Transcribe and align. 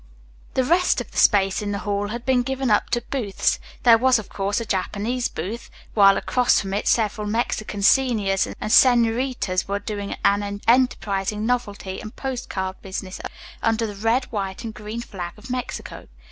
The 0.55 0.63
rest 0.63 0.99
of 0.99 1.11
the 1.11 1.17
space 1.19 1.61
in 1.61 1.71
the 1.73 1.77
hall 1.85 2.07
had 2.07 2.25
been 2.25 2.41
given 2.41 2.71
up 2.71 2.89
to 2.89 3.03
booths. 3.11 3.59
There 3.83 3.99
was, 3.99 4.17
of 4.17 4.29
course, 4.29 4.59
a 4.59 4.65
Japanese 4.65 5.27
booth, 5.27 5.69
while 5.93 6.17
across 6.17 6.59
from 6.59 6.73
it 6.73 6.87
several 6.87 7.27
Mexican 7.27 7.83
seniors 7.83 8.47
and 8.47 8.71
senoritas 8.71 9.67
were 9.67 9.77
doing 9.77 10.15
an 10.25 10.59
enterprising 10.67 11.45
novelty 11.45 12.01
and 12.01 12.15
post 12.15 12.49
card 12.49 12.81
business 12.81 13.21
under 13.61 13.85
the 13.85 13.93
red, 13.93 14.25
white 14.31 14.63
and 14.63 14.73
green 14.73 15.01
flag 15.01 15.33
of 15.37 15.51
Mexico. 15.51 16.07